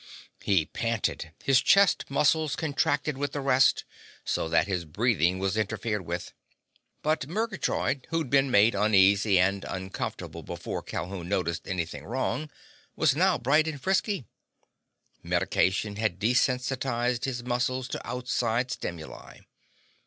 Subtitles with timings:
[0.41, 1.31] He panted.
[1.43, 3.83] His chest muscles contracted with the rest,
[4.25, 6.33] so that his breathing was interfered with.
[7.03, 12.49] But Murgatroyd, who'd been made uneasy and uncomfortable before Calhoun noticed anything wrong,
[12.95, 14.25] was now bright and frisky.
[15.21, 19.41] Medication had desensitized his muscles to outside stimuli.